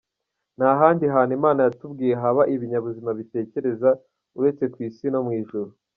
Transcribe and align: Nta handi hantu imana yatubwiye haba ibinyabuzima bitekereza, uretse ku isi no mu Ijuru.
Nta 0.57 0.69
handi 0.81 1.05
hantu 1.15 1.31
imana 1.39 1.59
yatubwiye 1.65 2.13
haba 2.21 2.43
ibinyabuzima 2.53 3.11
bitekereza, 3.19 3.89
uretse 4.39 4.63
ku 4.73 4.77
isi 4.87 5.05
no 5.13 5.19
mu 5.27 5.31
Ijuru. 5.41 5.69